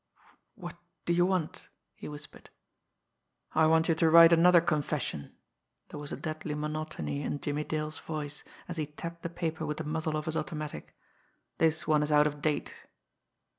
[0.57, 2.49] "W what do you want?" he whispered.
[3.53, 5.35] "I want you to write another confession."
[5.89, 9.77] There was a deadly monotony in Jimmie Dale's voice, as he tapped the paper with
[9.77, 10.95] the muzzle of his automatic.
[11.59, 12.73] "This one is out of date."